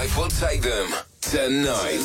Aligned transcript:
life 0.00 0.16
will 0.16 0.28
take 0.28 0.62
them 0.62 0.88
tonight. 1.20 2.00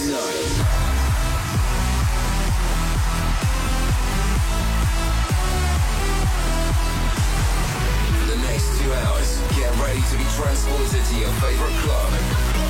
The 8.28 8.38
next 8.44 8.68
two 8.82 8.92
hours, 8.92 9.40
get 9.56 9.72
ready 9.80 10.04
to 10.12 10.18
be 10.18 10.28
transported 10.36 11.06
to 11.06 11.16
your 11.16 11.32
favorite 11.40 11.78
club 11.88 12.12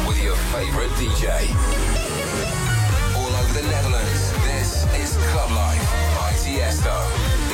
with 0.08 0.22
your 0.22 0.36
favorite 0.54 0.92
DJ. 1.02 1.50
All 3.18 3.34
over 3.42 3.54
the 3.60 3.68
Netherlands, 3.68 4.22
this 4.46 4.86
is 5.02 5.18
Club 5.32 5.50
Life 5.50 5.86
by 6.22 6.34
Tiesto, 6.38 6.98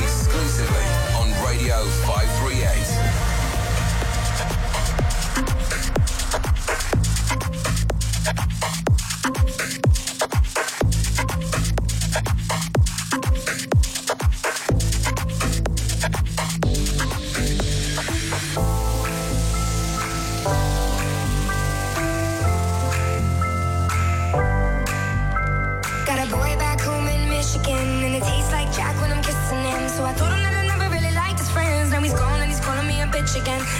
exclusively 0.04 0.88
on 1.16 1.32
Radio 1.48 1.86
538. 2.04 3.11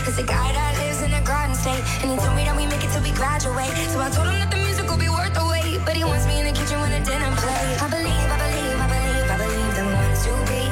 It's 0.08 0.18
a 0.18 0.24
guy 0.24 0.52
that 0.54 0.78
lives 0.78 1.02
in 1.02 1.14
a 1.14 1.22
garden 1.22 1.56
state, 1.56 1.82
and 2.02 2.12
he 2.12 2.18
told 2.18 2.36
me 2.36 2.44
that 2.46 2.56
we 2.56 2.66
make 2.66 2.84
it 2.84 2.92
till 2.92 3.04
we 3.04 3.12
graduate. 3.12 3.74
So 3.90 4.00
I 4.00 4.10
told 4.10 4.28
him 4.28 4.38
that 4.40 4.52
the 4.52 4.58
music 4.58 4.86
will 4.90 5.02
be 5.02 5.10
worth 5.10 5.34
the 5.34 5.46
wait, 5.46 5.82
but 5.86 5.96
he 5.96 6.04
wants 6.04 6.26
me 6.28 6.40
in 6.42 6.46
the 6.50 6.56
kitchen 6.56 6.80
when 6.80 6.92
the 6.92 7.02
dinner 7.02 7.32
play. 7.42 7.66
I 7.82 7.88
believe, 7.90 8.28
I 8.30 8.38
believe, 8.46 8.78
I 8.78 8.88
believe, 8.94 9.28
I 9.34 9.38
believe 9.42 9.72
we 9.78 9.84
want 9.90 10.14
to 10.26 10.34
be. 10.50 10.64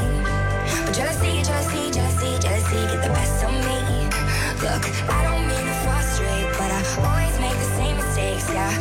But 0.85 0.93
jealousy, 0.93 1.41
jealousy, 1.41 1.81
jealousy, 1.91 2.31
jealousy 2.43 2.79
get 2.91 3.01
the 3.01 3.11
best 3.13 3.43
of 3.45 3.53
me. 3.65 3.79
Look, 4.61 4.83
I 5.09 5.19
don't 5.25 5.45
mean 5.47 5.65
to 5.65 5.75
frustrate, 5.85 6.49
but 6.59 6.69
I 6.69 6.81
always 7.01 7.35
make 7.39 7.57
the 7.57 7.69
same 7.79 7.95
mistakes. 7.97 8.45
Yeah, 8.51 8.71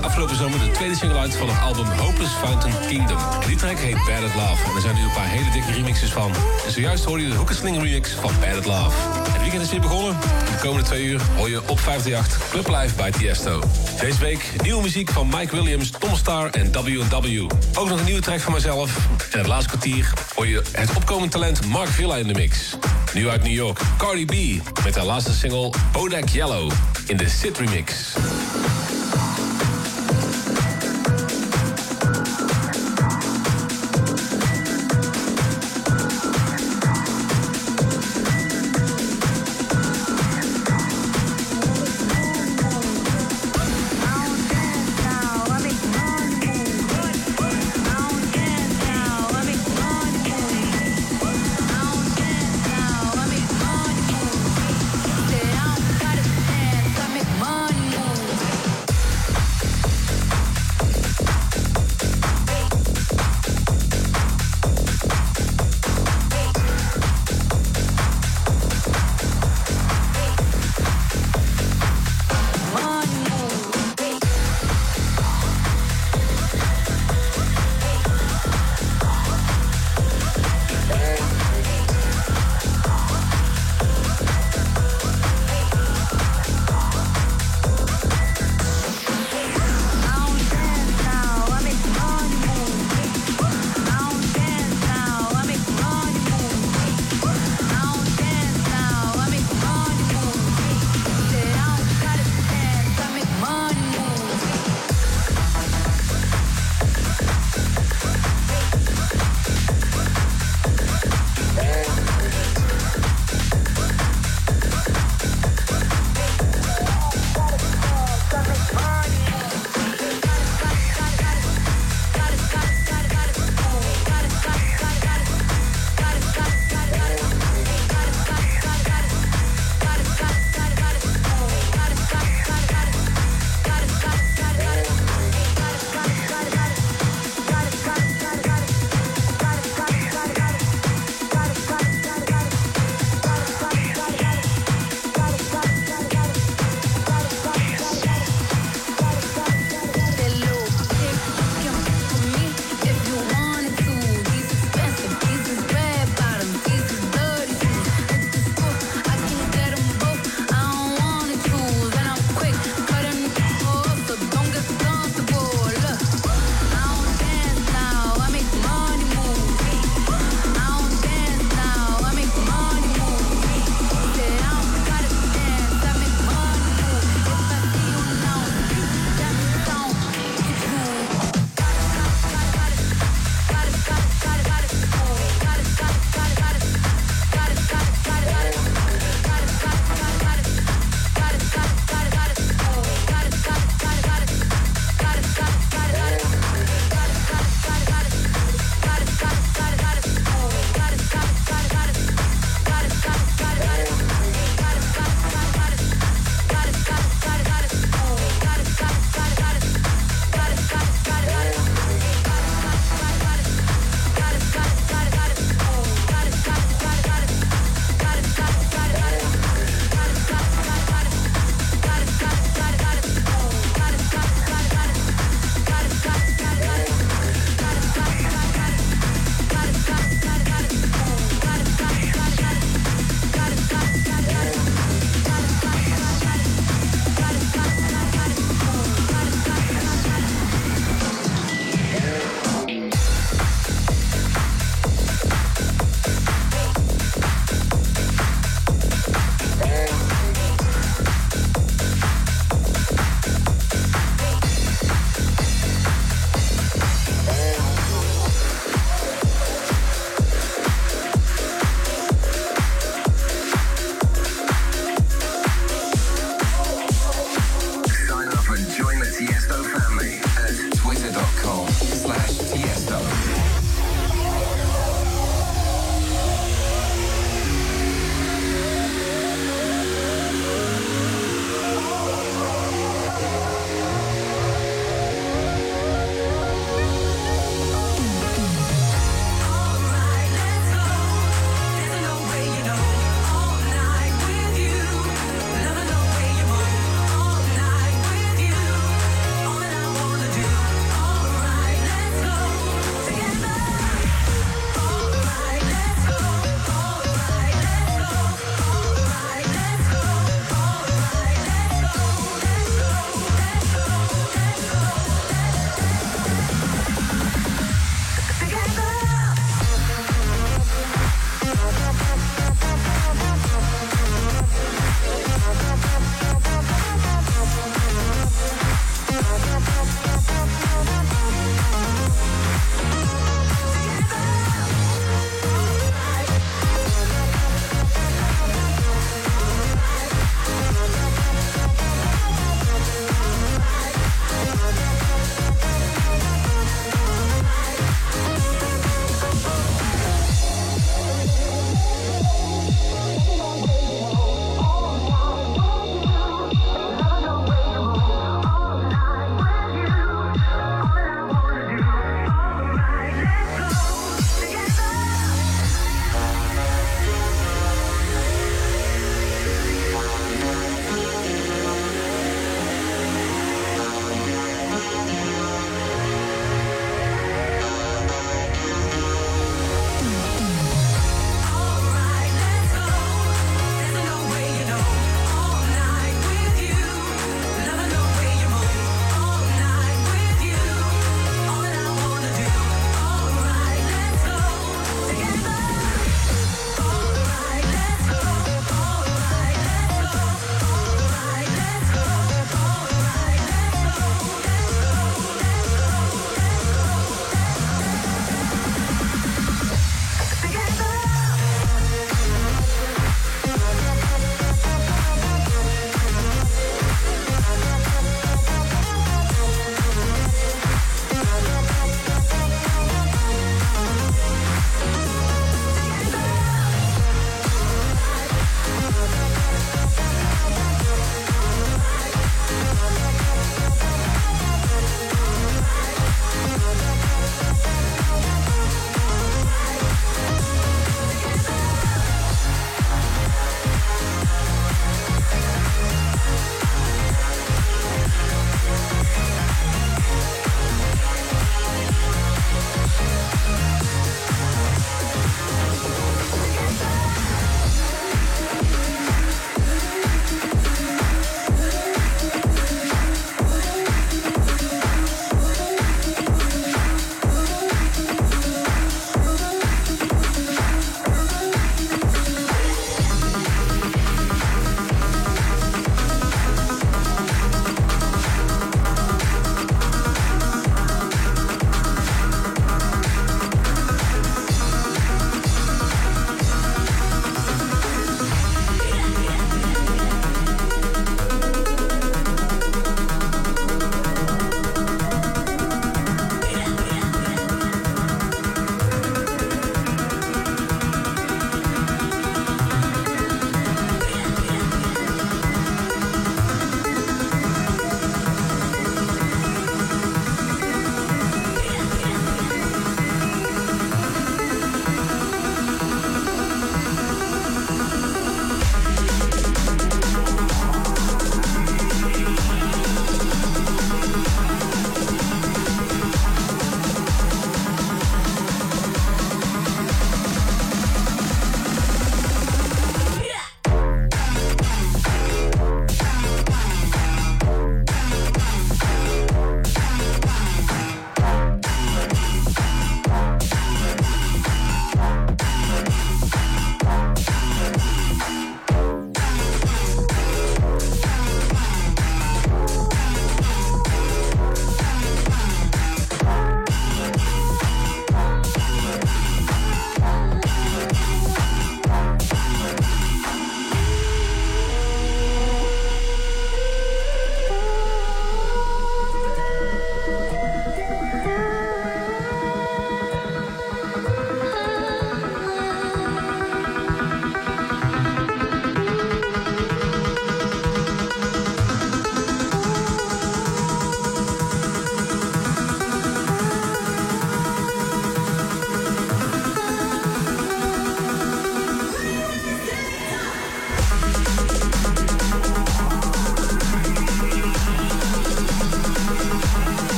afgelopen 0.00 0.36
zomer 0.36 0.58
de 0.58 0.70
tweede 0.70 0.94
single 0.94 1.18
uit 1.18 1.36
van 1.36 1.48
het 1.48 1.60
album 1.60 1.86
Hopeless 1.86 2.34
Fountain 2.34 2.74
Kingdom. 2.88 3.16
En 3.40 3.46
die 3.46 3.56
track 3.56 3.78
heet 3.78 3.94
Bad 3.94 4.22
at 4.30 4.34
Love. 4.34 4.68
En 4.68 4.74
er 4.74 4.80
zijn 4.80 4.94
nu 4.94 5.02
een 5.02 5.12
paar 5.12 5.28
hele 5.28 5.50
dikke 5.50 5.72
remixes 5.72 6.10
van. 6.10 6.32
En 6.66 6.72
zojuist 6.72 7.04
hoorde 7.04 7.22
je 7.22 7.28
de 7.28 7.34
Hoekensling 7.34 7.82
remix 7.82 8.10
van 8.10 8.32
Bad 8.40 8.56
at 8.56 8.64
Love. 8.64 8.96
Het 9.32 9.40
weekend 9.40 9.62
is 9.62 9.70
weer 9.70 9.80
begonnen. 9.80 10.20
De 10.20 10.58
komende 10.60 10.84
twee 10.88 11.04
uur 11.04 11.20
hoor 11.36 11.48
je 11.48 11.58
op 11.58 11.80
538 11.80 12.50
Club 12.50 12.68
Live 12.68 12.94
bij 12.94 13.10
Tiesto. 13.10 13.62
Deze 14.00 14.18
week 14.18 14.50
nieuwe 14.62 14.82
muziek 14.82 15.10
van 15.10 15.28
Mike 15.28 15.56
Williams, 15.56 15.90
Tom 15.98 16.16
Star 16.16 16.50
en 16.50 16.72
W&W. 16.72 17.50
Ook 17.74 17.88
nog 17.88 17.98
een 17.98 18.04
nieuwe 18.04 18.20
track 18.20 18.40
van 18.40 18.52
mezelf. 18.52 18.96
En 19.30 19.38
het 19.38 19.46
laatste 19.46 19.68
kwartier 19.68 20.12
hoor 20.34 20.46
je 20.46 20.62
het 20.72 20.96
opkomend 20.96 21.30
talent 21.30 21.66
Mark 21.66 21.88
Villa 21.88 22.16
in 22.16 22.26
de 22.26 22.34
mix. 22.34 22.76
Nu 23.14 23.28
uit 23.28 23.42
New 23.42 23.52
York, 23.52 23.80
Cardi 23.98 24.24
B 24.24 24.62
met 24.84 24.94
haar 24.94 25.04
laatste 25.04 25.32
single 25.32 25.70
Bodak 25.92 26.28
Yellow 26.28 26.72
in 27.06 27.16
de 27.16 27.28
Sit 27.28 27.58
remix. 27.58 28.14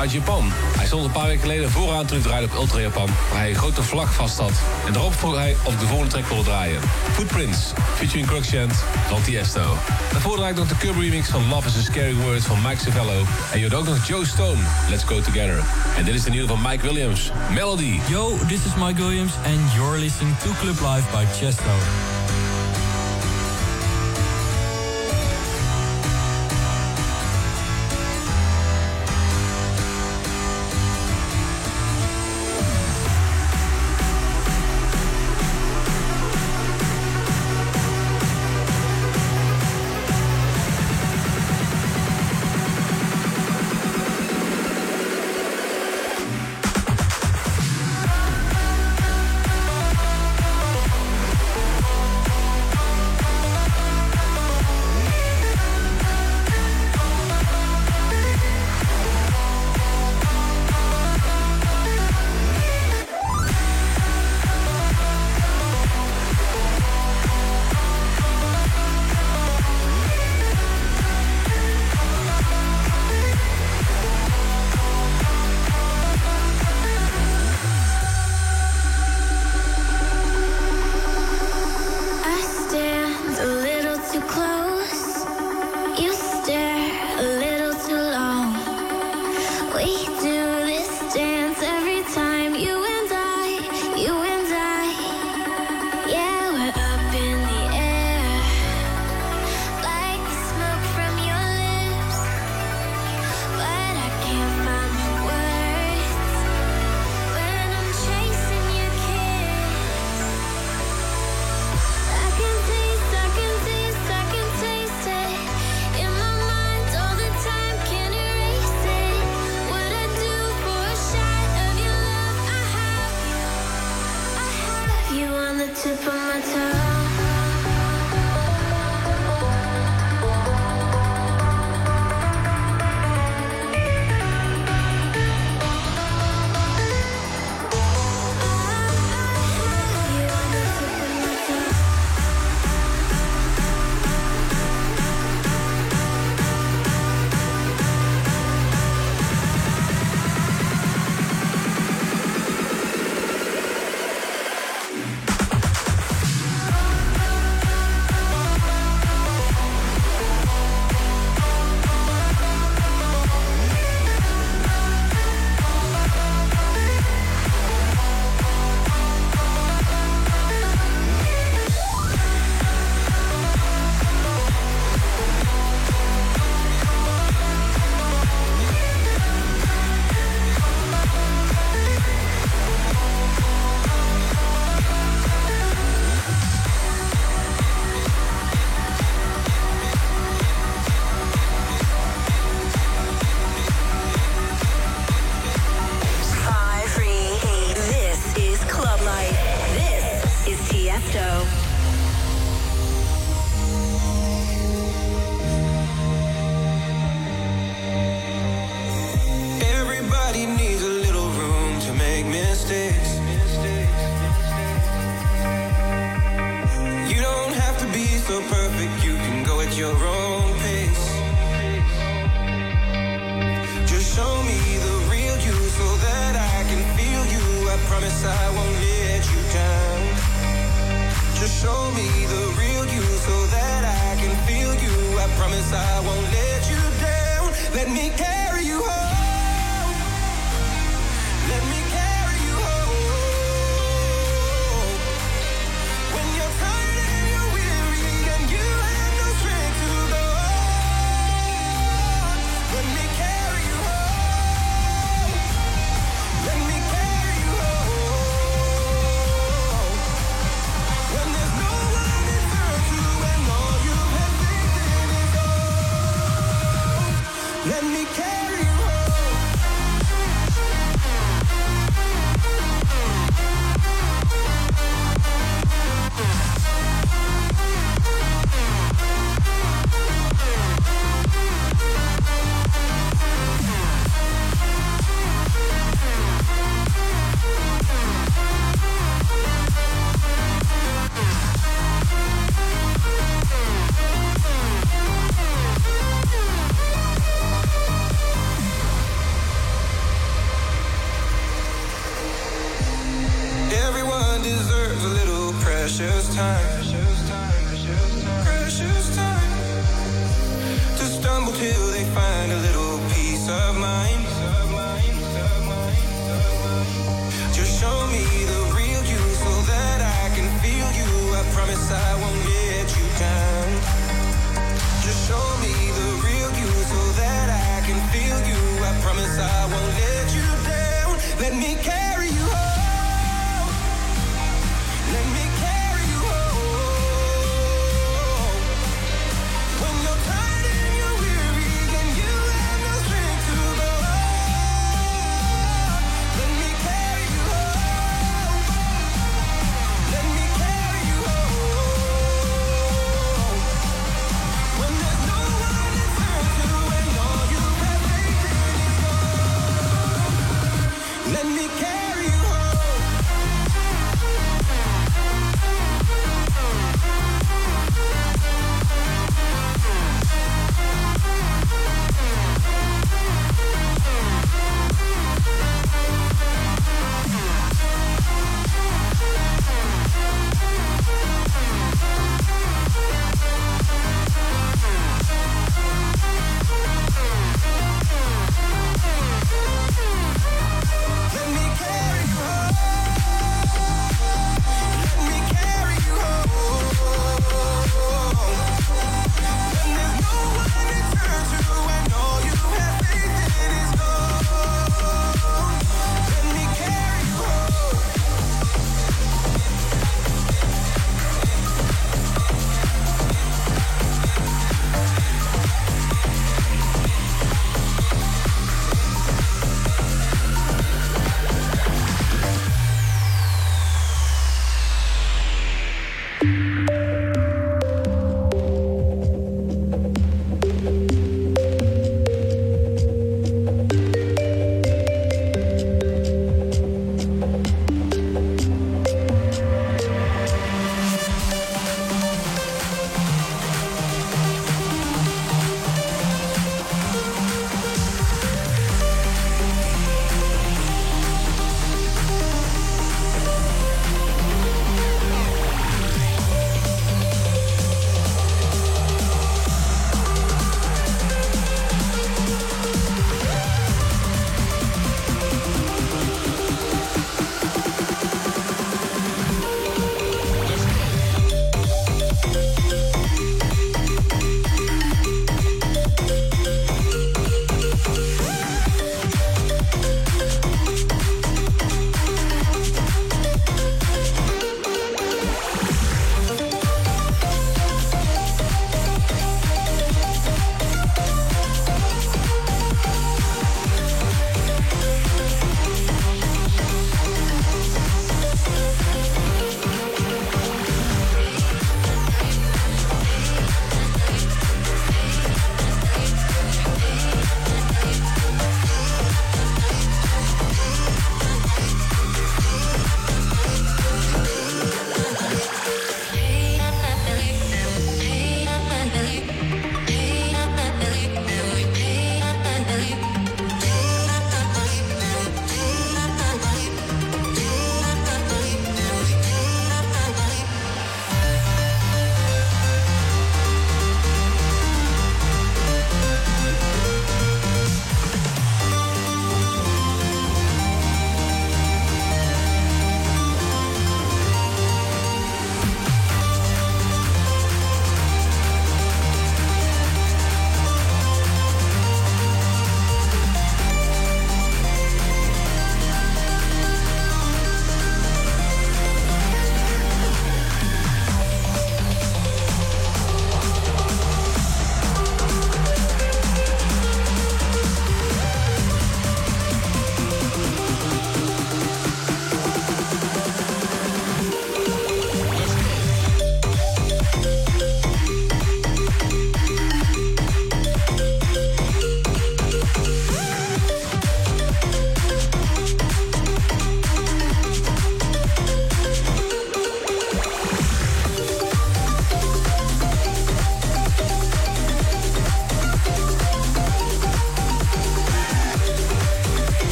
Uit 0.00 0.12
Japan. 0.12 0.52
Hij 0.76 0.86
stond 0.86 1.04
een 1.04 1.10
paar 1.10 1.26
weken 1.26 1.40
geleden 1.40 1.70
vooraan 1.70 2.06
toen 2.06 2.16
ik 2.16 2.22
draaide 2.22 2.46
op 2.46 2.54
Ultra 2.54 2.80
Japan... 2.80 3.08
waar 3.30 3.38
hij 3.38 3.50
een 3.50 3.56
grote 3.56 3.82
vlag 3.82 4.14
vast 4.14 4.38
had. 4.38 4.52
En 4.86 4.92
daarop 4.92 5.14
vroeg 5.14 5.36
hij 5.36 5.56
of 5.64 5.76
de 5.76 5.86
volgende 5.86 6.10
track 6.10 6.26
wilde 6.26 6.42
draaien. 6.42 6.80
Footprints, 7.12 7.58
featuring 7.94 8.26
Cruxient 8.26 8.74
van 9.08 9.22
Tiesto. 9.22 9.76
Daarvoor 10.12 10.36
draai 10.36 10.50
ik 10.50 10.58
nog 10.58 10.68
de 10.68 10.76
Kirby 10.76 11.00
remix 11.00 11.28
van 11.28 11.48
Love 11.48 11.68
is 11.68 11.76
a 11.76 11.80
Scary 11.80 12.14
Word 12.14 12.44
van 12.44 12.62
Mike 12.62 12.80
Savello. 12.80 13.24
En 13.52 13.58
je 13.58 13.68
hoort 13.68 13.80
ook 13.80 13.86
nog 13.86 14.06
Joe 14.06 14.26
Stone, 14.26 14.60
Let's 14.88 15.04
Go 15.04 15.20
Together. 15.20 15.64
En 15.96 16.04
dit 16.04 16.14
is 16.14 16.22
de 16.22 16.30
nieuwe 16.30 16.48
van 16.48 16.62
Mike 16.62 16.82
Williams, 16.82 17.30
Melody. 17.54 18.00
Yo, 18.08 18.38
this 18.38 18.64
is 18.64 18.74
Mike 18.78 19.02
Williams 19.02 19.32
and 19.44 19.72
you're 19.74 19.98
listening 19.98 20.38
to 20.38 20.50
Club 20.60 20.80
Live 20.80 21.10
by 21.12 21.24
Chesto. 21.38 22.09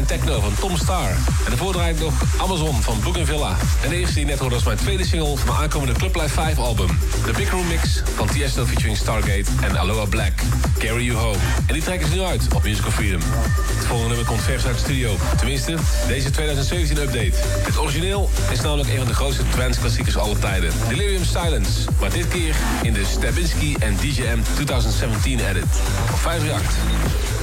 Sunshine 0.00 0.20
Techno 0.20 0.40
van 0.40 0.54
Tom 0.60 0.76
Star. 0.76 1.10
En 1.10 1.48
daarvoor 1.48 1.72
draait 1.72 2.00
nog 2.00 2.12
Amazon 2.40 2.82
van 2.82 3.26
Villa. 3.26 3.56
En 3.82 3.88
de 3.88 3.96
eerste 3.96 4.14
die 4.14 4.24
net 4.24 4.38
hoorde 4.38 4.54
was 4.54 4.64
mijn 4.64 4.76
tweede 4.76 5.04
single 5.04 5.36
van 5.36 5.46
mijn 5.46 5.58
aankomende 5.58 5.92
Club 5.92 6.14
Life 6.14 6.28
5 6.28 6.58
album. 6.58 6.98
De 7.24 7.32
Big 7.32 7.50
Room 7.50 7.66
Mix 7.66 8.02
van 8.14 8.26
Tiesto 8.26 8.64
featuring 8.64 8.96
Stargate 8.96 9.44
en 9.60 9.76
Aloha 9.76 10.04
Black. 10.04 10.32
Carry 10.78 11.04
You 11.04 11.18
Home. 11.18 11.38
En 11.66 11.74
die 11.74 11.82
trekken 11.82 12.08
ze 12.08 12.14
nu 12.14 12.20
uit 12.20 12.54
op 12.54 12.62
Musical 12.62 12.90
Freedom. 12.90 13.20
Het 13.76 13.86
volgende 13.86 14.08
nummer 14.08 14.26
komt 14.26 14.42
vers 14.42 14.66
uit 14.66 14.74
de 14.74 14.80
studio. 14.80 15.16
Tenminste, 15.36 15.76
deze 16.06 16.30
2017 16.30 16.96
update. 16.96 17.32
Het 17.64 17.78
origineel 17.78 18.30
is 18.50 18.60
namelijk 18.60 18.88
een 18.88 18.98
van 18.98 19.06
de 19.06 19.14
grootste 19.14 19.42
trance 19.50 19.80
klassiekers 19.80 20.16
aller 20.16 20.38
tijden. 20.38 20.72
Delirium 20.88 21.24
Silence. 21.24 21.70
Maar 22.00 22.10
dit 22.10 22.28
keer 22.28 22.56
in 22.82 22.92
de 22.92 23.04
Stabinski 23.04 23.76
en 23.78 23.96
DJM 23.96 24.38
2017 24.54 25.48
edit. 25.48 25.64
Op 26.10 26.18
538. 26.18 27.39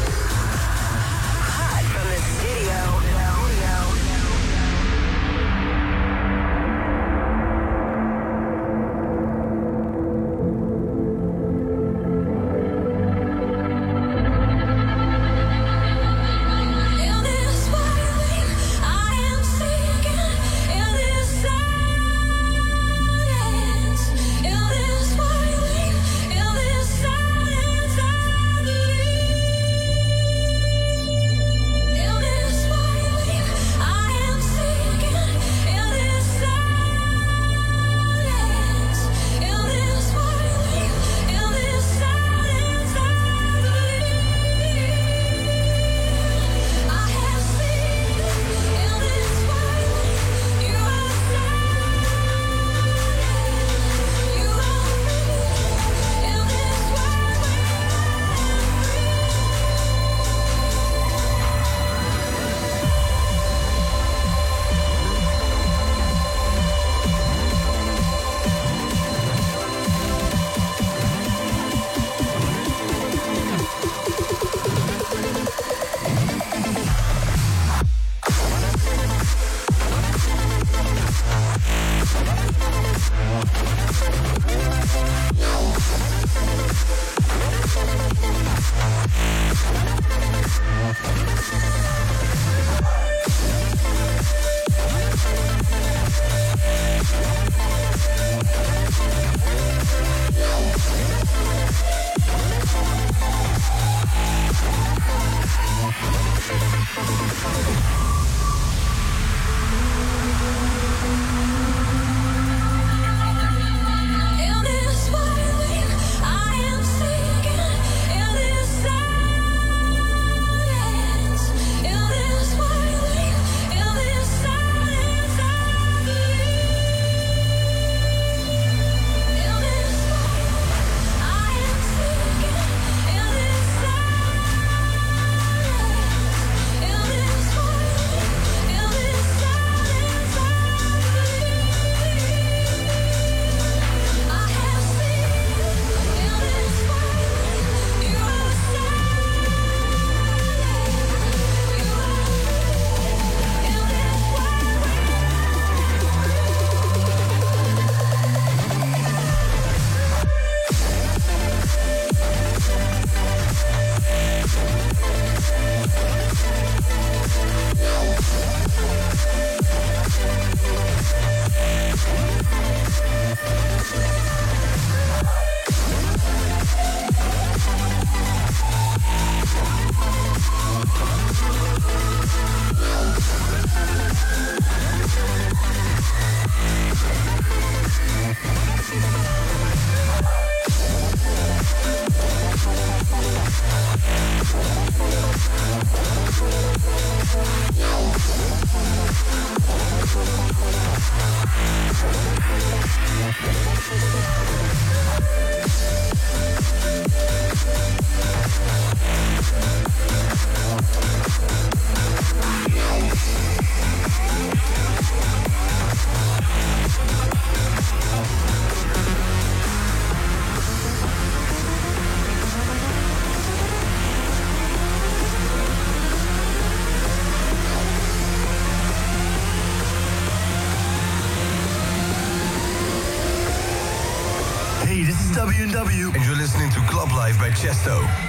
Chesto. 237.58 238.27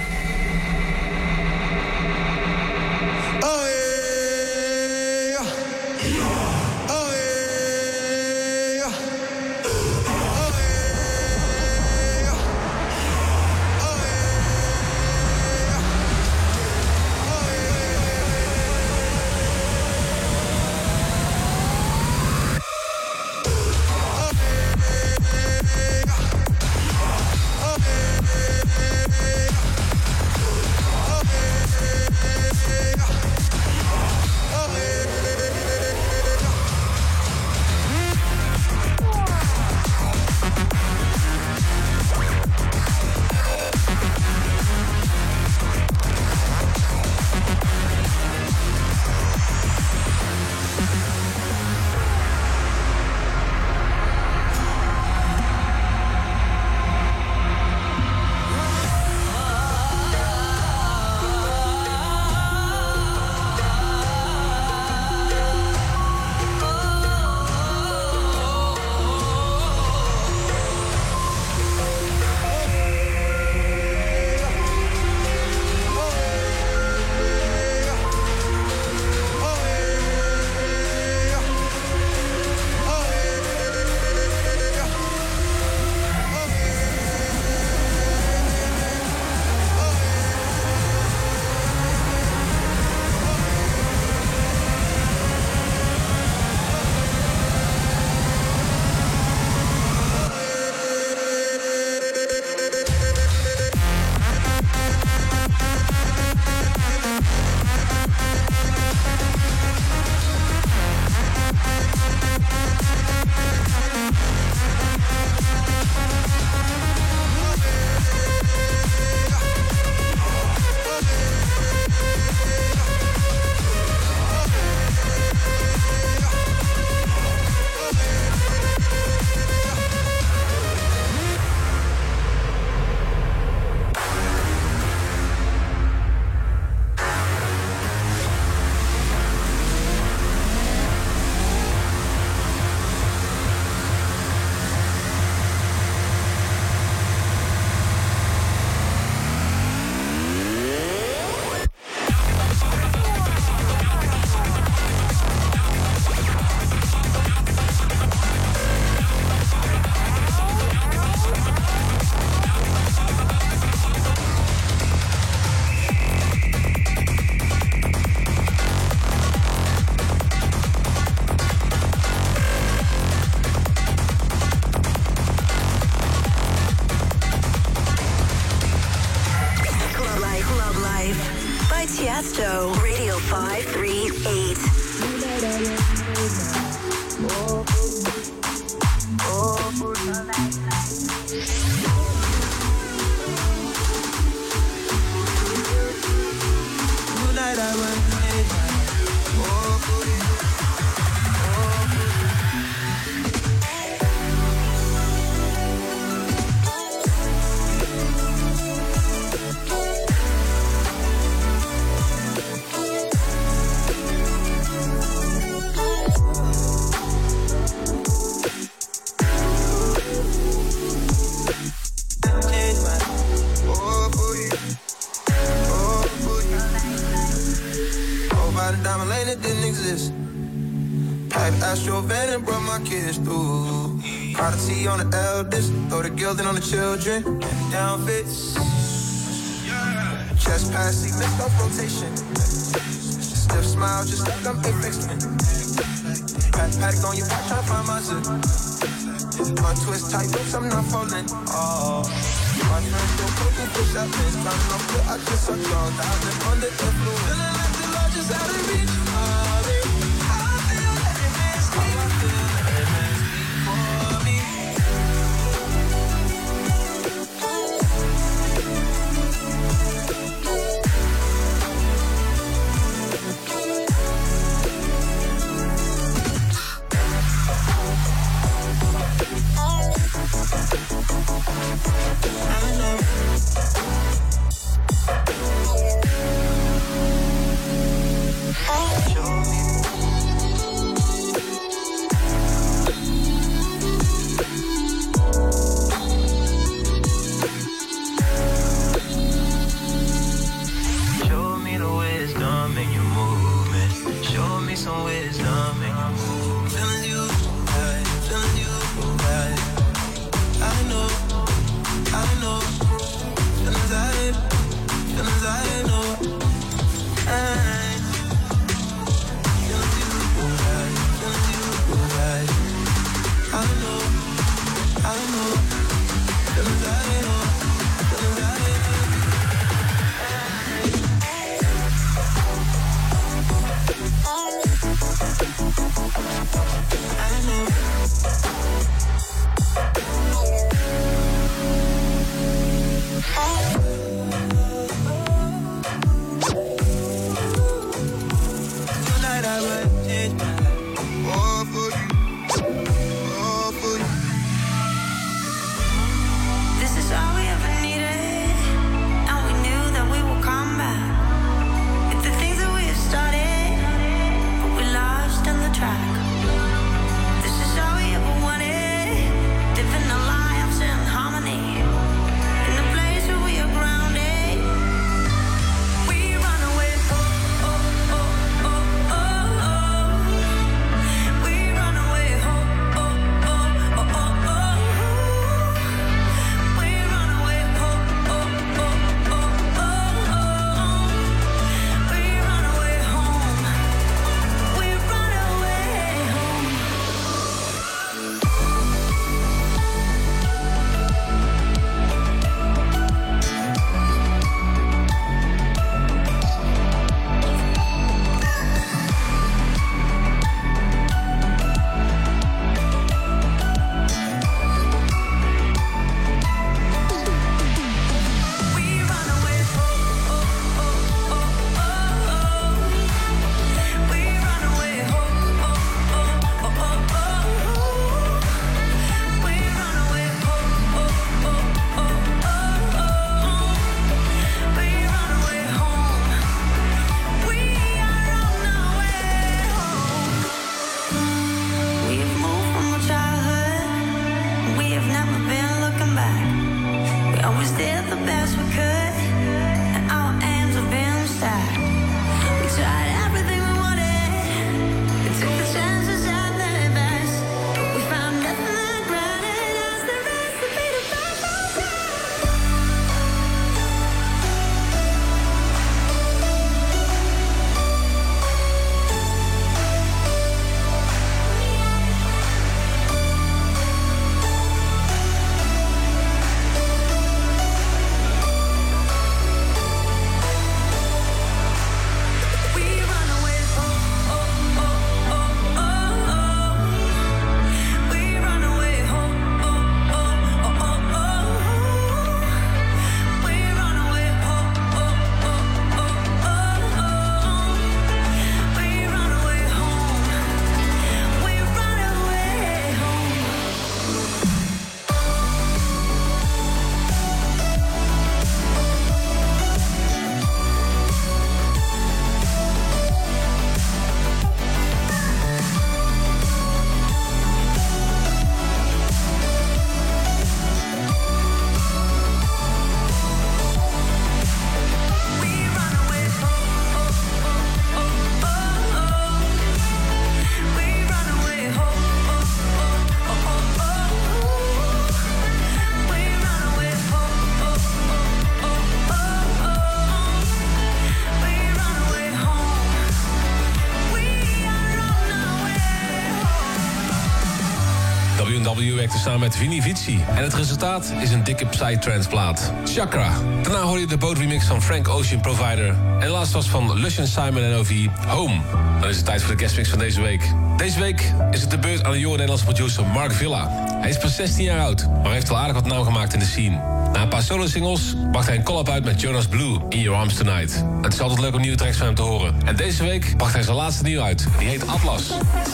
met 549.39 549.55
Vinny 549.55 549.81
Vici. 549.81 550.23
En 550.35 550.43
het 550.43 550.53
resultaat 550.53 551.13
is 551.21 551.31
een 551.31 551.43
dikke 551.43 551.65
Psytrance 551.65 552.29
plaat. 552.29 552.73
Chakra. 552.85 553.31
Daarna 553.61 553.81
hoor 553.81 553.99
je 553.99 554.07
de 554.07 554.17
bootremix 554.17 554.65
van 554.65 554.81
Frank 554.81 555.07
Ocean 555.07 555.41
Provider. 555.41 555.95
En 556.19 556.29
laatst 556.29 556.53
was 556.53 556.69
van 556.69 556.99
Lush 556.99 557.19
Simon 557.23 557.63
en 557.63 557.73
OV 557.73 558.07
Home. 558.27 558.61
Dan 558.99 559.09
is 559.09 559.15
het 559.15 559.25
tijd 559.25 559.41
voor 559.41 559.55
de 559.55 559.63
guestmix 559.63 559.89
van 559.89 559.99
deze 559.99 560.21
week. 560.21 560.43
Deze 560.77 560.99
week 560.99 561.33
is 561.51 561.61
het 561.61 561.71
de 561.71 561.77
beurt 561.77 562.03
aan 562.03 562.11
de 562.11 562.19
jonge 562.19 562.31
Nederlandse 562.31 562.65
producer 562.65 563.05
Mark 563.05 563.31
Villa. 563.31 563.69
Hij 564.01 564.09
is 564.09 564.17
pas 564.17 564.35
16 564.35 564.63
jaar 564.63 564.79
oud, 564.79 565.07
maar 565.23 565.31
heeft 565.31 565.49
al 565.49 565.57
aardig 565.57 565.75
wat 565.75 565.85
naam 565.85 566.03
gemaakt 566.03 566.33
in 566.33 566.39
de 566.39 566.45
scene. 566.45 566.75
Na 567.13 567.21
een 567.21 567.27
paar 567.27 567.43
solo-singles 567.43 568.15
bracht 568.31 568.47
hij 568.47 568.55
een 568.55 568.63
collab 568.63 568.89
uit 568.89 569.03
met 569.03 569.21
Jonas 569.21 569.47
Blue, 569.47 569.77
In 569.89 569.99
Your 569.99 570.19
Arms 570.19 570.33
Tonight. 570.33 570.83
Het 571.01 571.13
is 571.13 571.19
altijd 571.19 571.39
leuk 571.39 571.53
om 571.53 571.61
nieuwe 571.61 571.77
tracks 571.77 571.97
van 571.97 572.05
hem 572.05 572.15
te 572.15 572.21
horen. 572.21 572.55
En 572.65 572.75
deze 572.75 573.03
week 573.03 573.33
bracht 573.37 573.53
hij 573.53 573.63
zijn 573.63 573.75
laatste 573.75 574.03
nieuw 574.03 574.21
uit. 574.21 574.47
Die 574.57 574.67
heet 574.67 574.87
Atlas. 574.87 575.27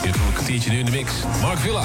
Hier 0.04 0.12
komt 0.12 0.28
een 0.28 0.34
kwartiertje 0.34 0.70
nu 0.70 0.80
in 0.80 0.86
de 0.86 0.92
mix. 0.92 1.12
Mark 1.42 1.60
Villa. 1.60 1.84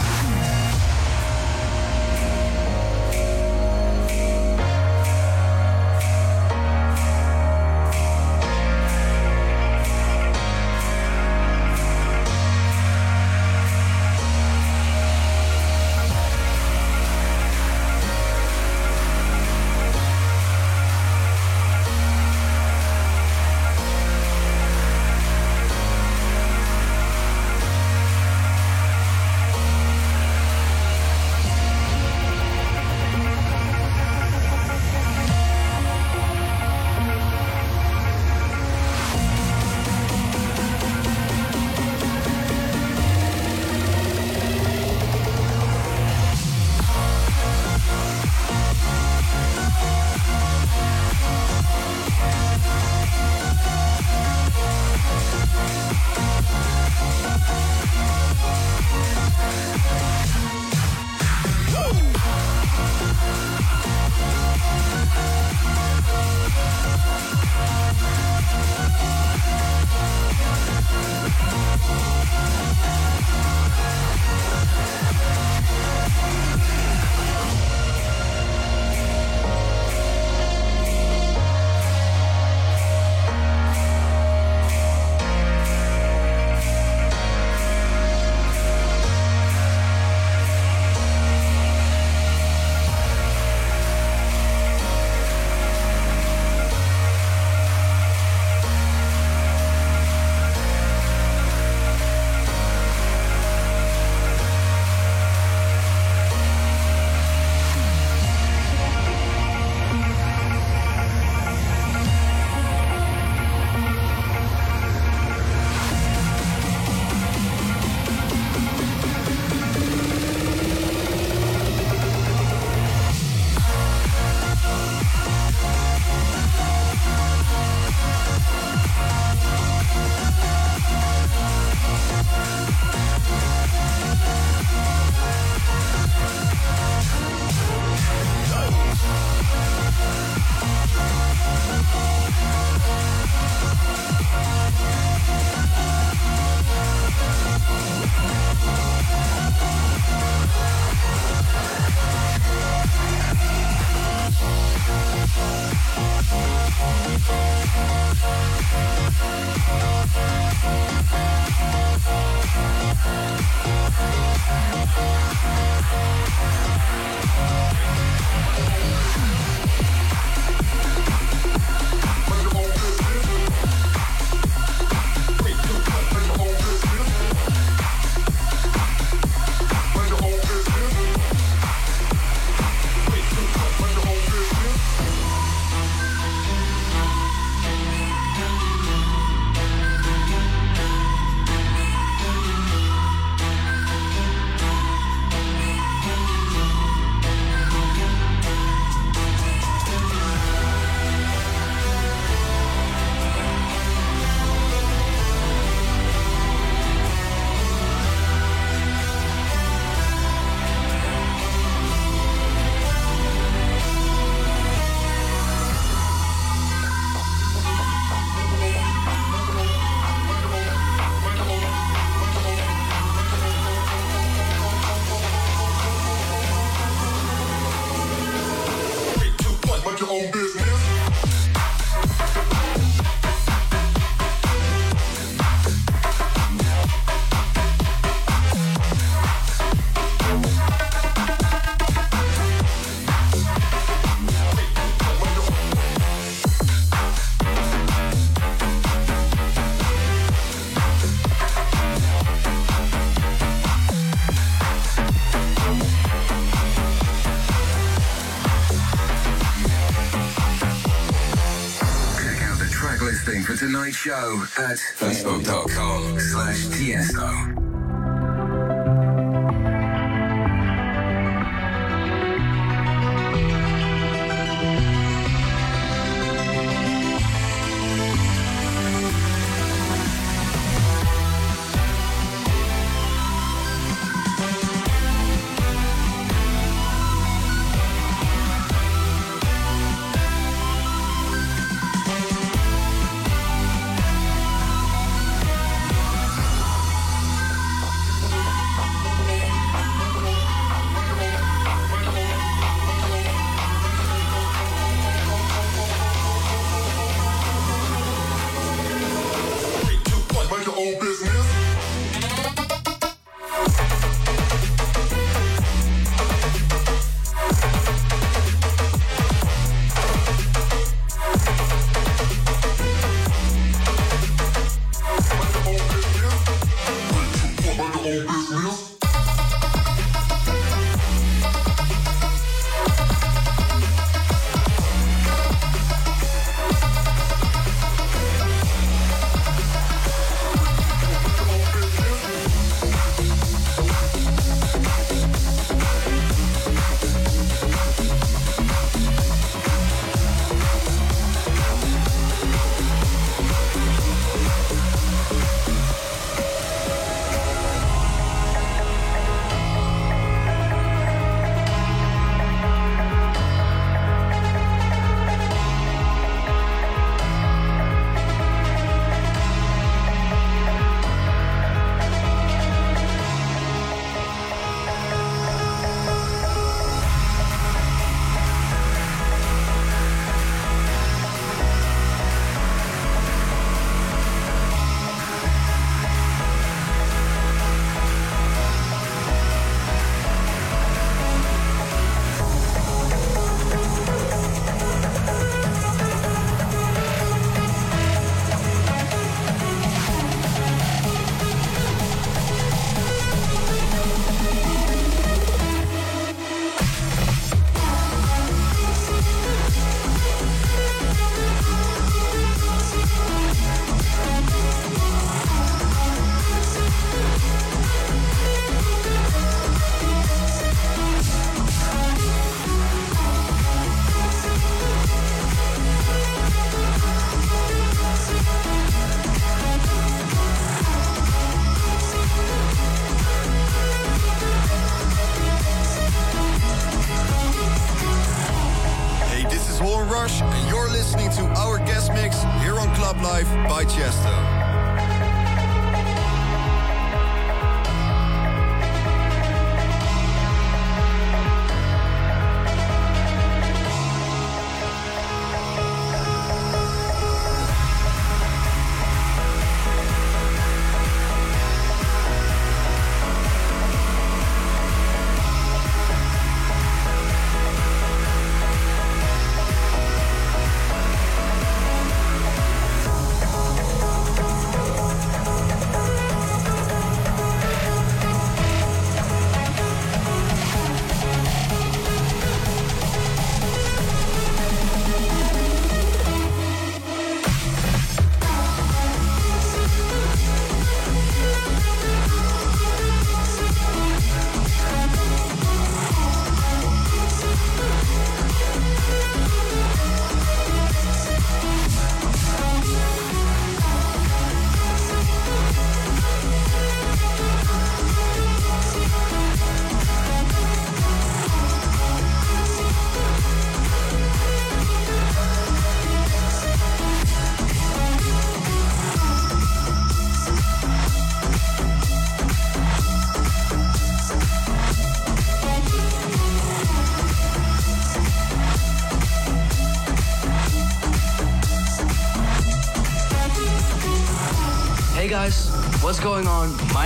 Show 263.93 264.45
at 264.59 264.79
facebook.com 264.99 266.19
slash 266.19 266.67
Tiesto. 266.69 267.50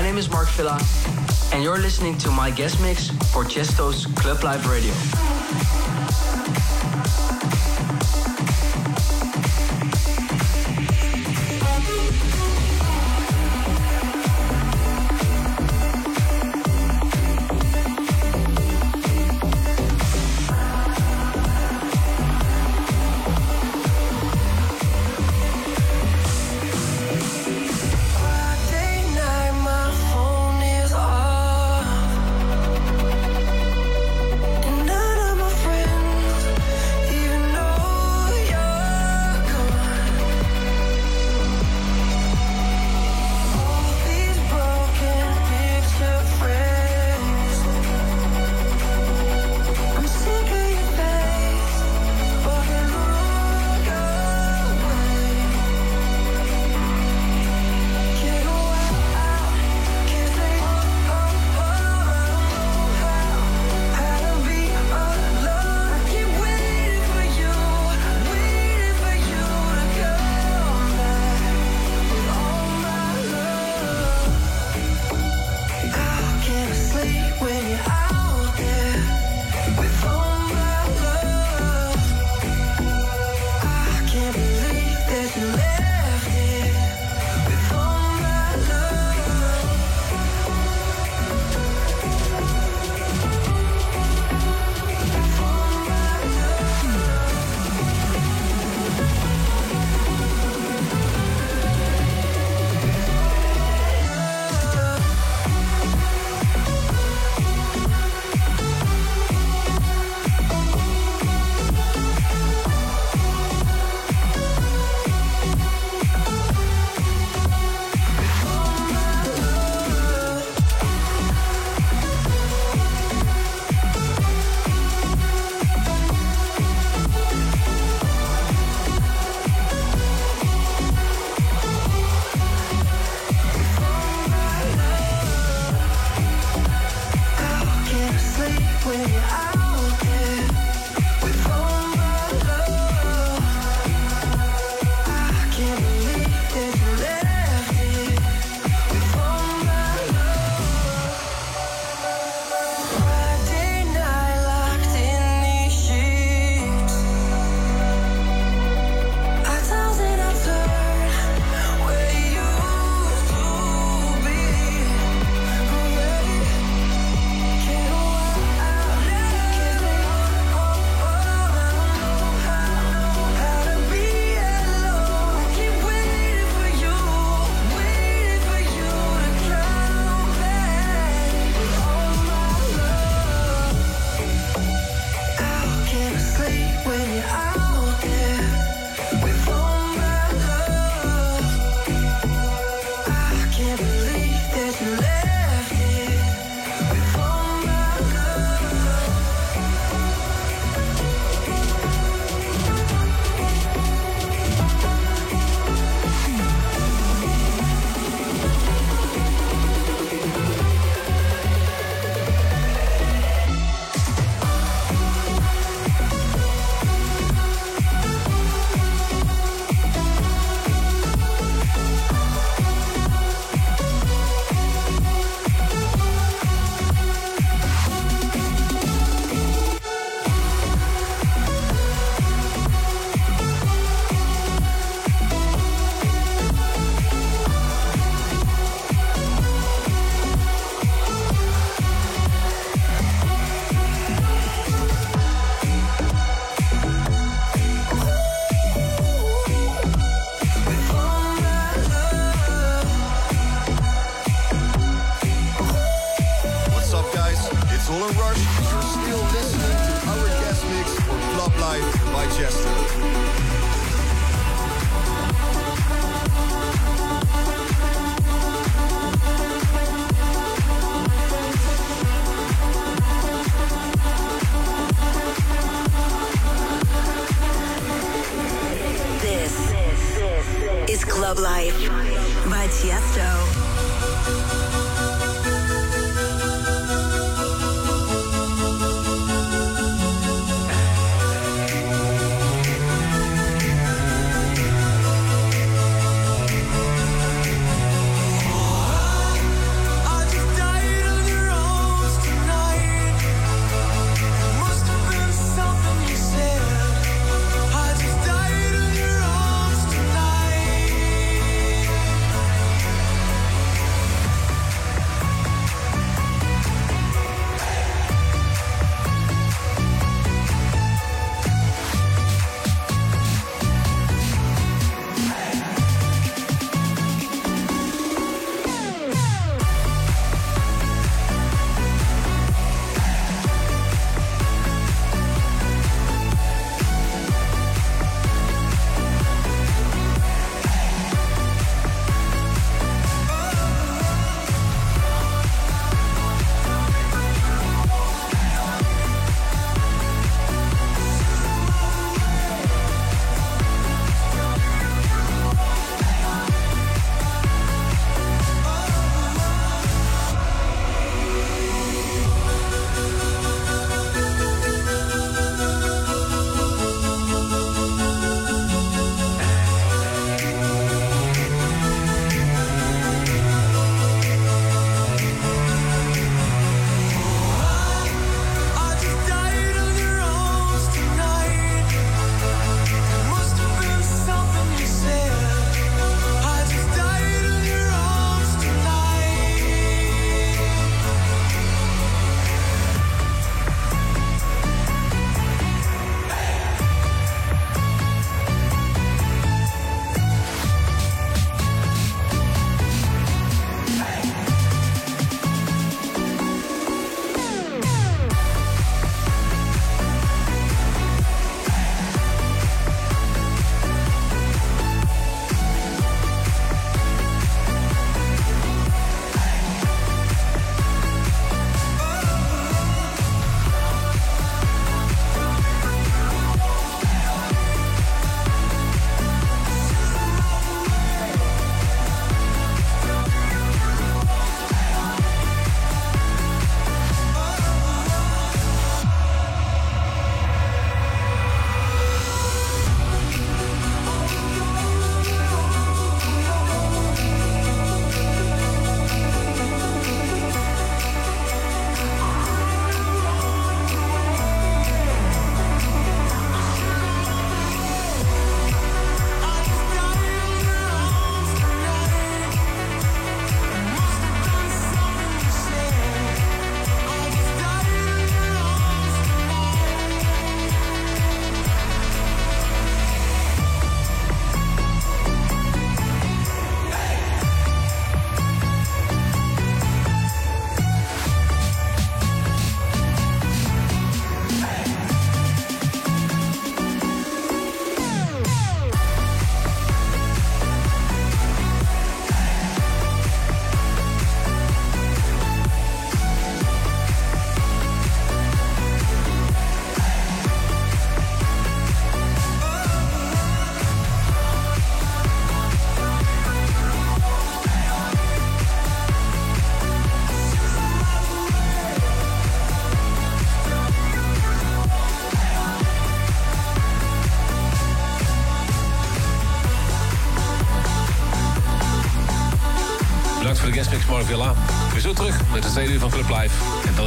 Name 0.05 0.19
is 0.19 0.31
Mark 0.31 0.49
Villa, 0.51 0.79
and 1.55 1.63
you're 1.63 1.79
listening 1.79 2.19
to 2.19 2.31
my 2.31 2.51
guest 2.51 2.79
mix 2.79 3.09
for 3.33 3.43
Chesto's 3.43 4.05
Club 4.05 4.45
Live 4.45 4.69
Radio. 4.69 4.93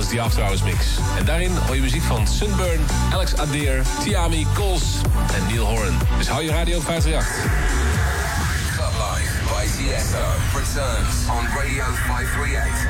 is 0.07 0.13
die 0.13 0.21
After 0.21 0.43
Hours 0.43 0.63
Mix. 0.63 0.97
En 1.17 1.25
daarin 1.25 1.51
hoor 1.65 1.75
je 1.75 1.81
muziek 1.81 2.03
van 2.03 2.27
Sunburn, 2.27 2.79
Alex 3.13 3.35
Adeer, 3.35 3.81
Tiami, 4.03 4.47
Kools 4.53 4.83
en 5.35 5.47
Neil 5.47 5.65
Horn. 5.65 5.97
Dus 6.17 6.27
hou 6.27 6.43
je 6.43 6.51
radio 6.51 6.79
538. 6.81 7.27
Clubline 8.75 9.29
by 9.43 9.65
CSO 9.65 10.25
returns 10.57 11.15
on 11.29 11.45
Radio 11.57 11.83
538. 11.83 12.86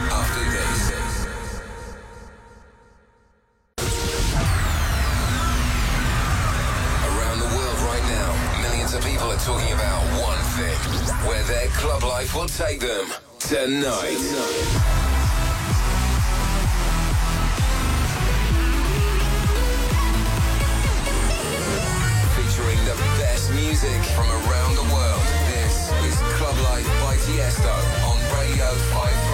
Tiesto 27.38 27.70
on 28.04 28.18
Radio 28.32 28.66
5. 28.90 29.27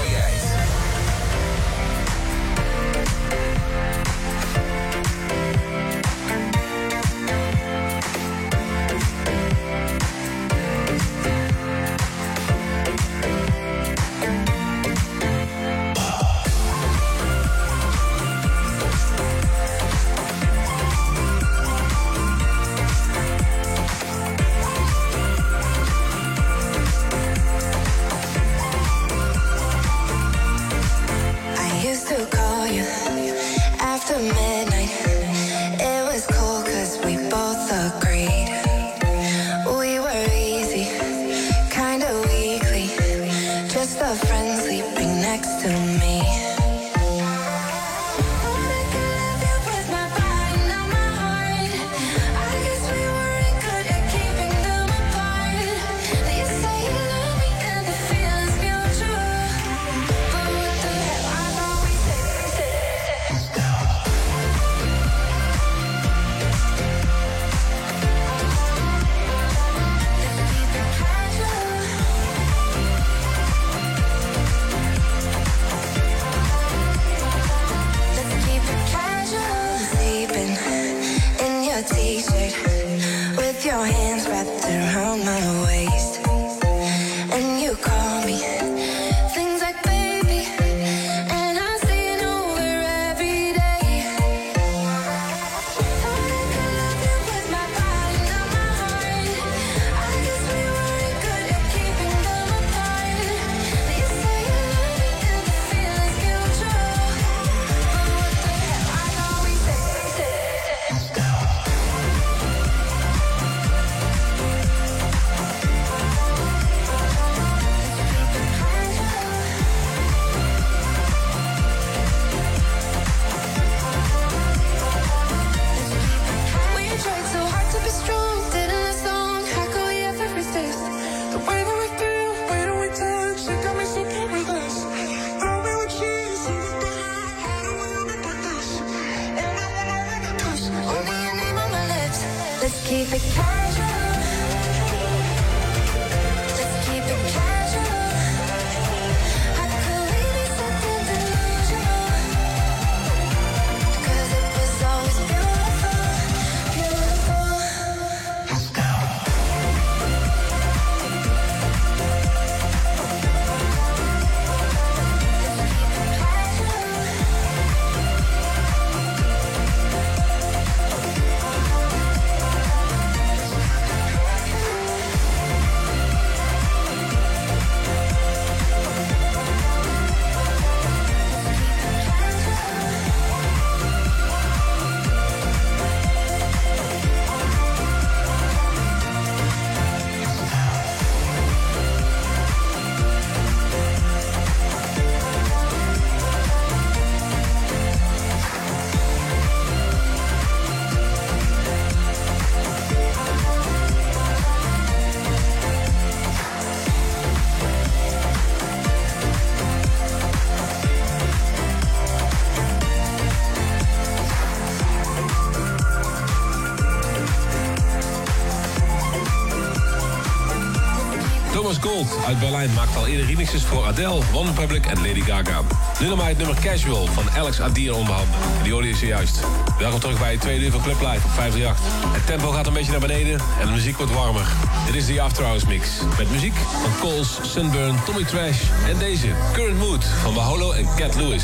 Uit 222.25 222.39
Berlijn 222.39 222.73
maakt 222.73 222.95
al 222.95 223.07
eerder 223.07 223.25
remixes 223.25 223.63
voor 223.63 223.85
Adele, 223.85 224.21
One 224.33 224.51
Public 224.51 224.85
en 224.85 224.97
Lady 224.97 225.21
Gaga. 225.21 225.61
Nu 225.99 226.07
dan 226.07 226.17
maar 226.17 226.27
het 226.27 226.37
nummer 226.37 226.55
Casual 226.61 227.05
van 227.05 227.31
Alex 227.31 227.59
Adir 227.59 227.95
onderhanden. 227.95 228.35
Die 228.63 228.71
hoorde 228.71 228.87
je 228.87 228.95
zojuist. 228.95 229.39
Welkom 229.77 229.99
terug 229.99 230.19
bij 230.19 230.31
het 230.31 230.41
tweede 230.41 230.65
uur 230.65 230.71
van 230.71 230.81
Club 230.81 230.99
Live 230.99 231.25
op 231.25 231.31
538. 231.31 231.77
Het 232.13 232.25
tempo 232.25 232.51
gaat 232.51 232.67
een 232.67 232.73
beetje 232.73 232.91
naar 232.91 232.99
beneden 232.99 233.39
en 233.59 233.65
de 233.67 233.71
muziek 233.71 233.97
wordt 233.97 234.13
warmer. 234.13 234.47
Dit 234.85 234.95
is 234.95 235.05
de 235.05 235.21
After 235.21 235.43
Hours 235.43 235.65
Mix. 235.65 235.89
Met 236.17 236.31
muziek 236.31 236.55
van 236.81 236.91
Coles, 236.99 237.39
Sunburn, 237.41 237.95
Tommy 238.05 238.23
Trash 238.23 238.61
en 238.89 238.97
deze 238.97 239.27
Current 239.53 239.77
Mood 239.77 240.05
van 240.21 240.33
Maholo 240.33 240.71
en 240.71 240.87
Cat 240.95 241.15
Lewis. 241.15 241.43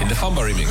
In 0.00 0.08
de 0.08 0.16
Famba 0.16 0.42
Remix. 0.42 0.70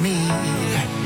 Me. 0.00 0.97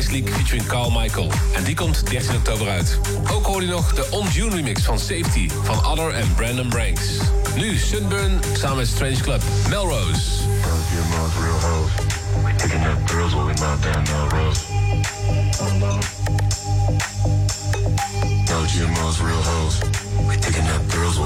Ice 0.00 0.12
League 0.12 0.30
featuring 0.30 0.66
Carl 0.66 0.90
Michael. 0.90 1.30
En 1.54 1.64
die 1.64 1.74
komt 1.74 2.10
13 2.10 2.36
oktober 2.36 2.68
uit. 2.68 2.98
Ook 3.32 3.46
hoor 3.46 3.62
je 3.62 3.68
nog 3.68 3.94
de 3.94 4.06
On 4.10 4.28
June 4.28 4.56
remix 4.56 4.82
van 4.82 4.98
Safety 4.98 5.48
van 5.62 5.86
Other 5.86 6.14
en 6.14 6.34
Brandon 6.34 6.68
Branks. 6.68 7.18
Nu 7.56 7.76
Sunburn 7.76 8.40
samen 8.52 8.76
met 8.76 8.86
Strange 8.86 9.20
Club. 9.20 9.42
Melrose. 9.68 10.48
No 10.60 10.68
GMO's 10.86 11.34
real 11.34 11.60
hoes. 11.60 11.90
We 12.46 12.52
up 12.82 13.10
girls 13.10 13.34
while 13.34 13.46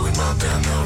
we 0.02 0.12
down 0.12 0.60
Melrose. 0.60 0.83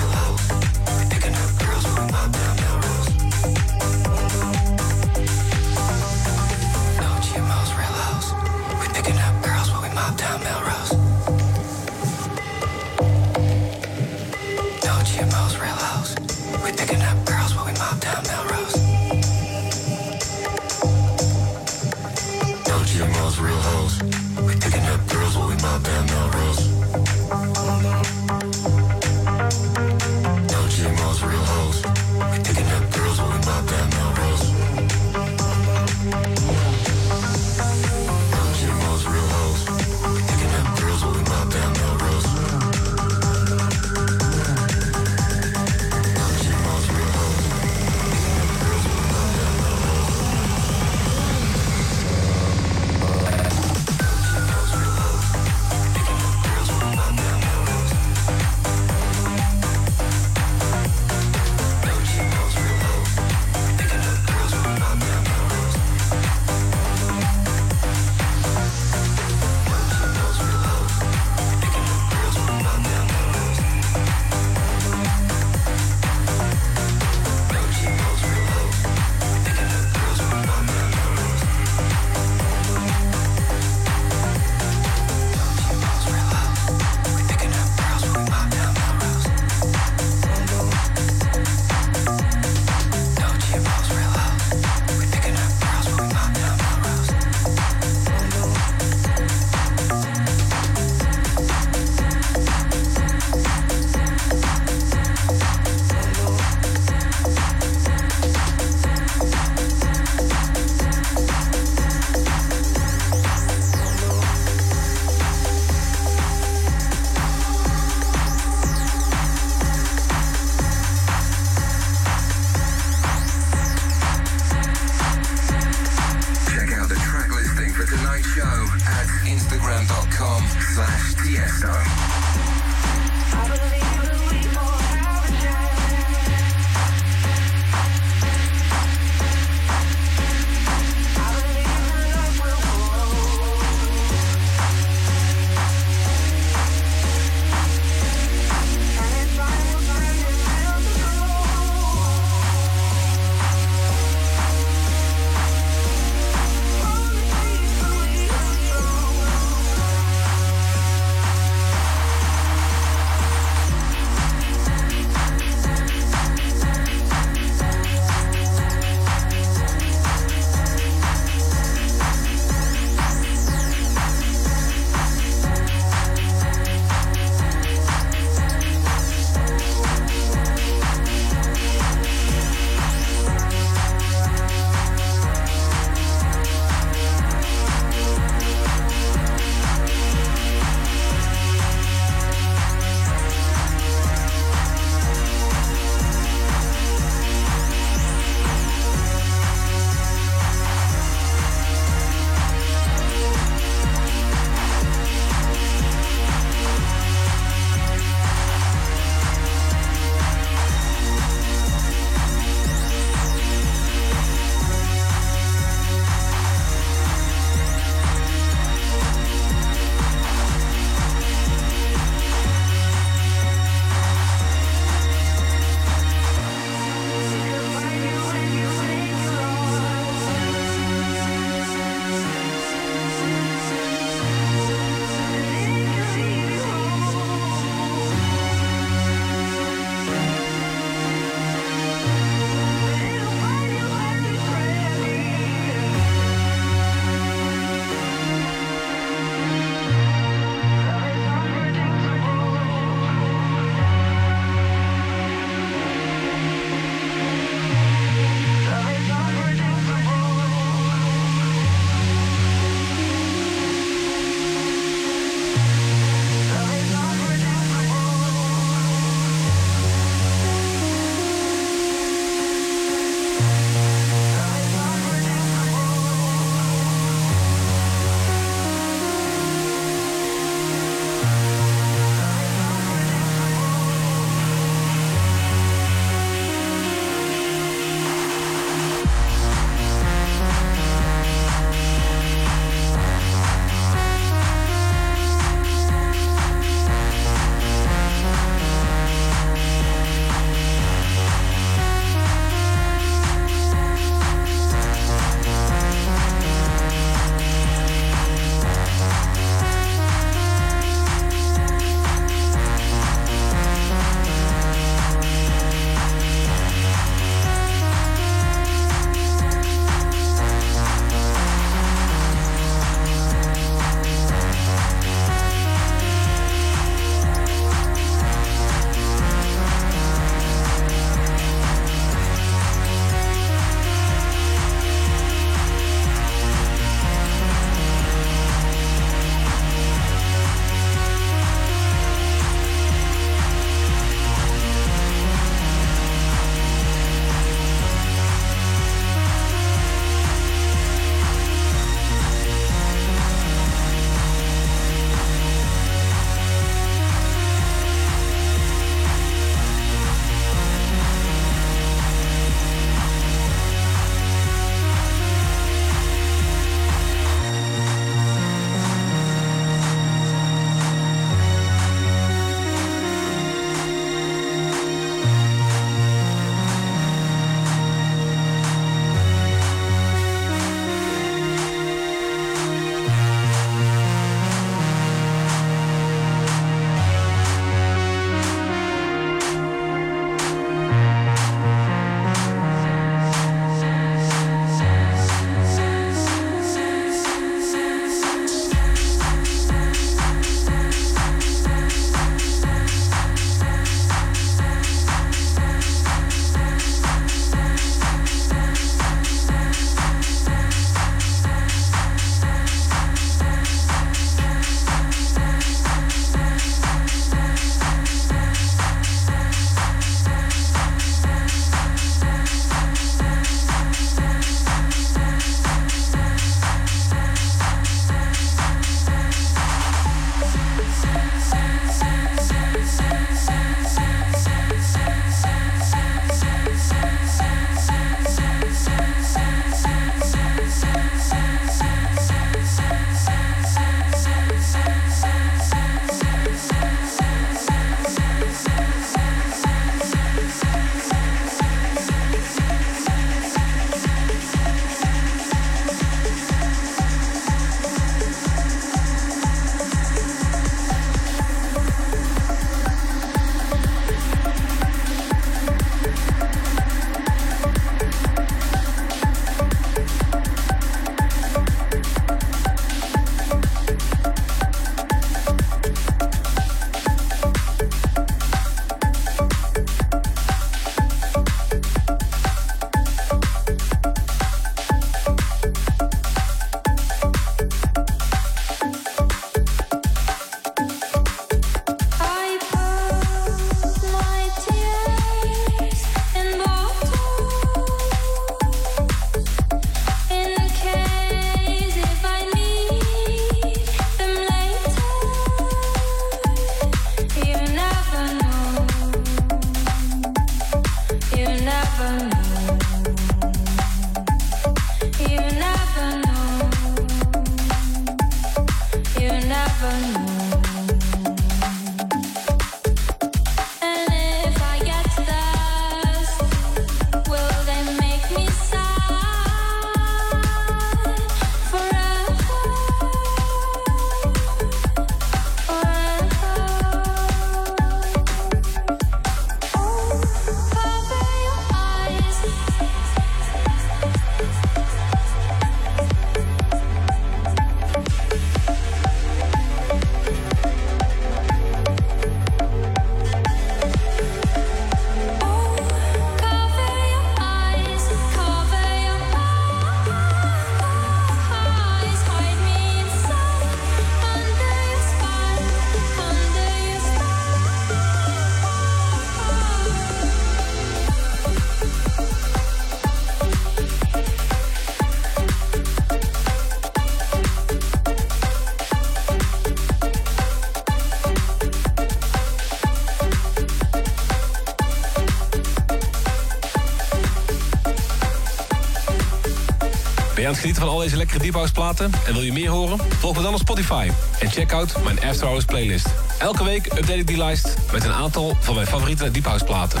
Deze 591.04 591.16
lekkere 591.16 591.38
Deep 591.38 591.54
House 591.54 591.72
platen? 591.72 592.12
En 592.26 592.32
wil 592.32 592.42
je 592.42 592.52
meer 592.52 592.68
horen? 592.68 592.98
Volg 593.18 593.36
me 593.36 593.42
dan 593.42 593.52
op 593.52 593.60
Spotify. 593.60 594.10
En 594.40 594.50
check 594.50 594.72
out 594.72 595.02
mijn 595.02 595.22
After 595.24 595.46
Hours 595.46 595.64
playlist. 595.64 596.06
Elke 596.38 596.64
week 596.64 596.86
update 596.86 597.18
ik 597.18 597.26
die 597.26 597.36
lijst 597.36 597.74
met 597.92 598.04
een 598.04 598.12
aantal 598.12 598.56
van 598.60 598.74
mijn 598.74 598.86
favoriete 598.86 599.30
Deep 599.30 599.44
House 599.44 599.64
platen. 599.64 600.00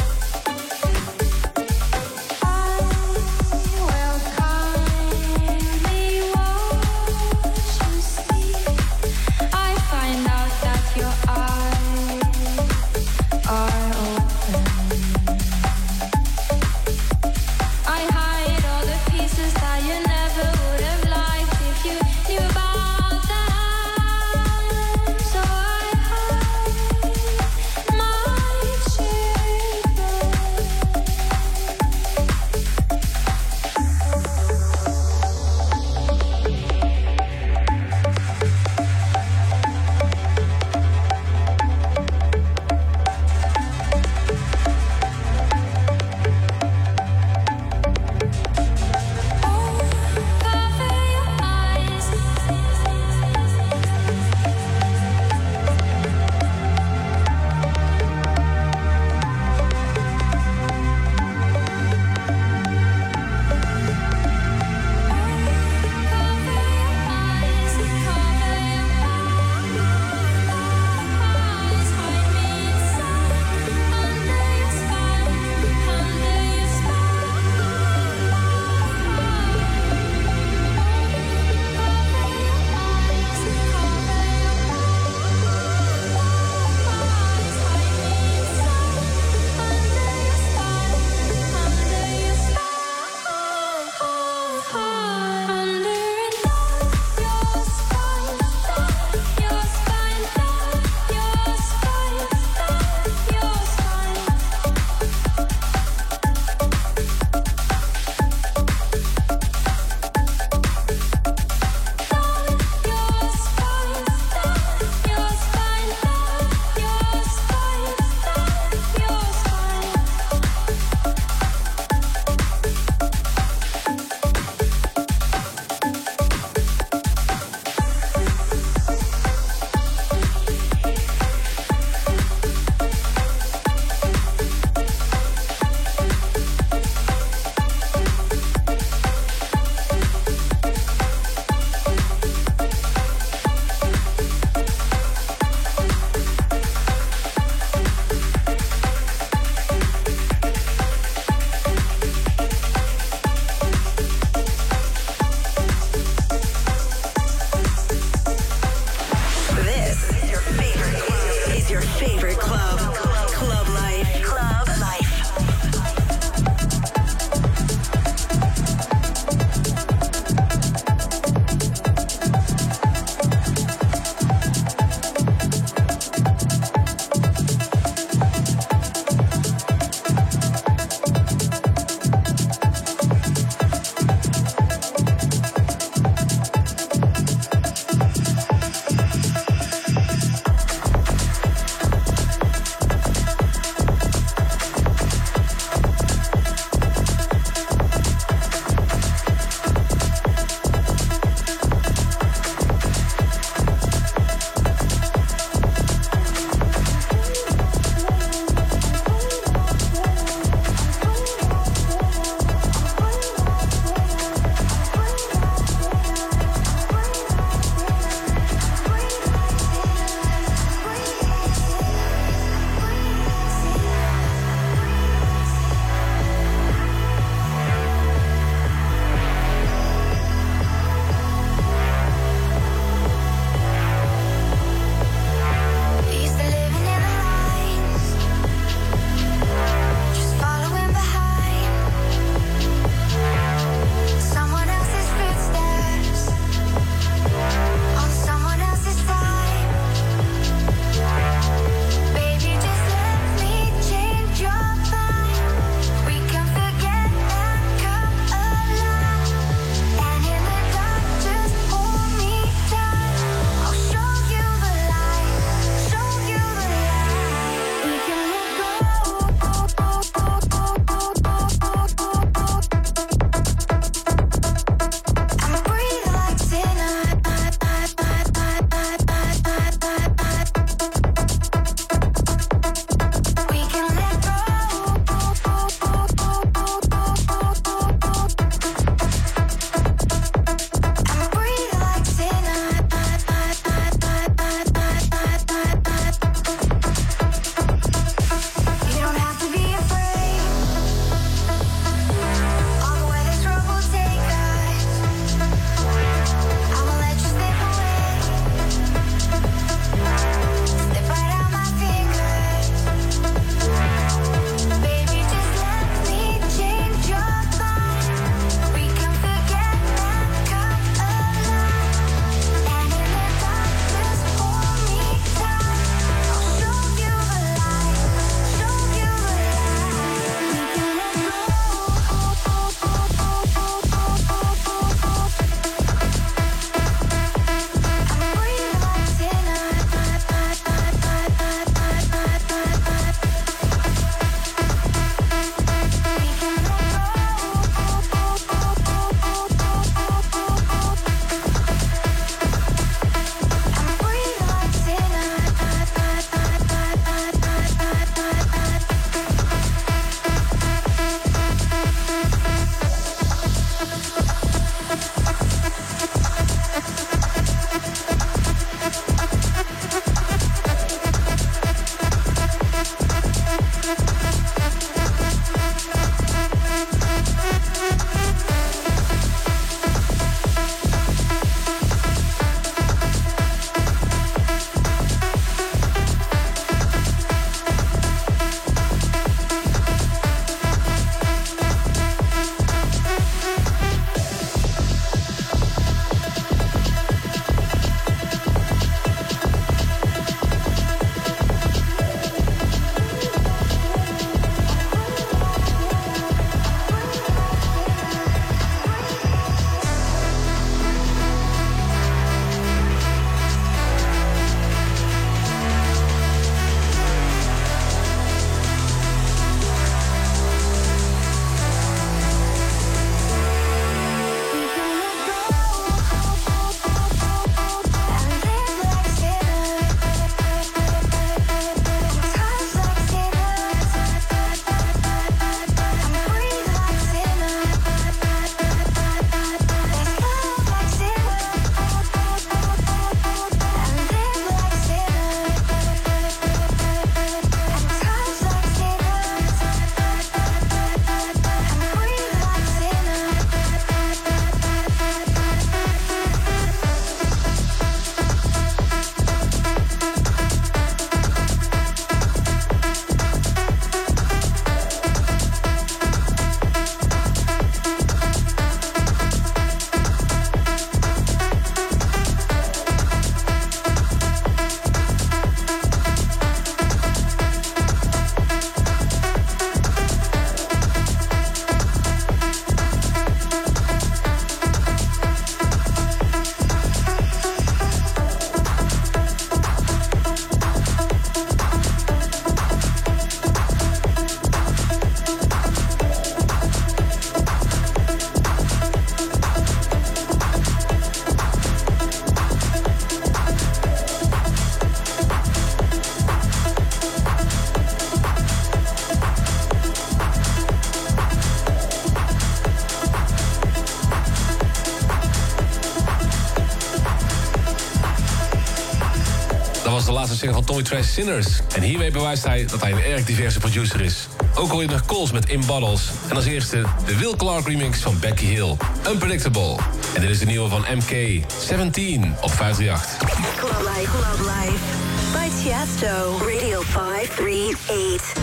Trash 520.82 521.06
Sinners. 521.06 521.46
En 521.74 521.82
hiermee 521.82 522.10
bewijst 522.10 522.44
hij 522.44 522.66
dat 522.66 522.80
hij 522.80 522.92
een 522.92 523.02
erg 523.02 523.24
diverse 523.24 523.58
producer 523.58 524.00
is. 524.00 524.28
Ook 524.54 524.70
hoor 524.70 524.82
je 524.82 524.88
nog 524.88 525.06
calls 525.06 525.32
met 525.32 525.48
In 525.48 525.66
Bottles. 525.66 526.02
En 526.28 526.36
als 526.36 526.44
eerste 526.44 526.84
de 527.06 527.16
Will 527.16 527.34
Clark 527.36 527.66
remix 527.66 527.98
van 527.98 528.18
Becky 528.18 528.44
Hill. 528.44 528.76
Unpredictable. 529.08 529.76
En 530.14 530.20
dit 530.20 530.30
is 530.30 530.38
de 530.38 530.46
nieuwe 530.46 530.68
van 530.68 530.84
MK. 530.94 531.42
17 531.60 532.34
op 532.40 532.50
538. 532.50 533.16
Club 533.56 533.88
Life, 533.96 534.10
Club 534.10 534.38
Life. 534.38 534.84
By 535.32 535.48
Tiesto. 535.62 536.38
Radio 536.38 536.80
538. 536.80 538.33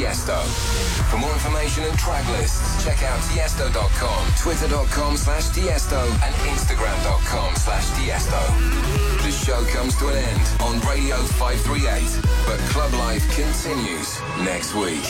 Tiesto. 0.00 0.40
For 1.10 1.18
more 1.18 1.32
information 1.34 1.84
and 1.84 1.98
track 1.98 2.26
lists, 2.30 2.82
check 2.82 3.02
out 3.02 3.20
tiesto.com, 3.28 4.26
twitter.com 4.38 5.16
slash 5.18 5.44
tiesto, 5.50 6.00
and 6.24 6.34
instagram.com 6.48 7.54
slash 7.56 7.84
tiesto. 7.90 8.40
The 9.22 9.30
show 9.30 9.62
comes 9.76 9.94
to 9.98 10.08
an 10.08 10.16
end 10.16 10.62
on 10.62 10.80
Radio 10.88 11.16
538, 11.36 12.00
but 12.46 12.58
Club 12.70 12.94
Life 12.94 13.28
continues 13.36 14.18
next 14.42 14.74
week. 14.74 15.04